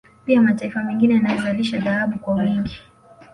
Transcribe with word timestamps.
Pia 0.25 0.41
mataifa 0.41 0.83
mengine 0.83 1.13
yanayozalisha 1.13 1.79
dhahabu 1.79 2.19
kwa 2.19 2.33
wingi 2.33 2.79